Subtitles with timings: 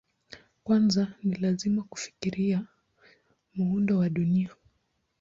[0.63, 2.65] Kwanza ni lazima kufikiria
[3.53, 4.49] muundo wa Dunia.